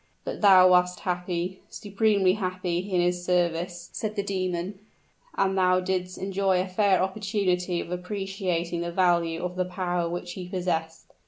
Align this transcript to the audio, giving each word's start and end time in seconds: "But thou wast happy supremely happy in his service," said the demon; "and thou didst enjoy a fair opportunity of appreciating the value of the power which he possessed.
"But 0.25 0.41
thou 0.41 0.69
wast 0.71 1.01
happy 1.01 1.59
supremely 1.69 2.33
happy 2.33 2.79
in 2.91 3.01
his 3.01 3.23
service," 3.23 3.91
said 3.93 4.15
the 4.15 4.23
demon; 4.23 4.79
"and 5.35 5.55
thou 5.55 5.79
didst 5.79 6.17
enjoy 6.17 6.59
a 6.59 6.67
fair 6.67 7.03
opportunity 7.03 7.79
of 7.79 7.91
appreciating 7.91 8.81
the 8.81 8.91
value 8.91 9.43
of 9.43 9.55
the 9.55 9.65
power 9.65 10.09
which 10.09 10.31
he 10.31 10.49
possessed. 10.49 11.05